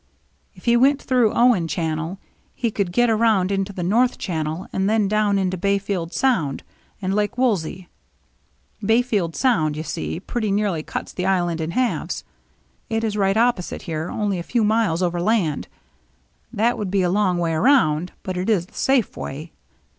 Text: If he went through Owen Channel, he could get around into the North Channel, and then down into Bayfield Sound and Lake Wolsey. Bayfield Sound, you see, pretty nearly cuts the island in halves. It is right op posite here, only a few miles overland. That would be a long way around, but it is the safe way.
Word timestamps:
If 0.55 0.65
he 0.65 0.75
went 0.75 0.99
through 0.99 1.31
Owen 1.35 1.67
Channel, 1.67 2.17
he 2.55 2.71
could 2.71 2.91
get 2.91 3.07
around 3.07 3.51
into 3.51 3.71
the 3.71 3.83
North 3.83 4.17
Channel, 4.17 4.65
and 4.73 4.89
then 4.89 5.07
down 5.07 5.37
into 5.37 5.57
Bayfield 5.59 6.11
Sound 6.11 6.63
and 7.03 7.13
Lake 7.13 7.37
Wolsey. 7.37 7.87
Bayfield 8.83 9.35
Sound, 9.35 9.77
you 9.77 9.83
see, 9.83 10.19
pretty 10.19 10.51
nearly 10.51 10.81
cuts 10.81 11.13
the 11.13 11.27
island 11.27 11.61
in 11.61 11.69
halves. 11.69 12.23
It 12.89 13.03
is 13.03 13.15
right 13.15 13.37
op 13.37 13.57
posite 13.57 13.83
here, 13.83 14.09
only 14.09 14.39
a 14.39 14.41
few 14.41 14.63
miles 14.63 15.03
overland. 15.03 15.67
That 16.51 16.79
would 16.79 16.89
be 16.89 17.03
a 17.03 17.09
long 17.11 17.37
way 17.37 17.53
around, 17.53 18.11
but 18.23 18.37
it 18.37 18.49
is 18.49 18.65
the 18.65 18.73
safe 18.73 19.15
way. 19.15 19.51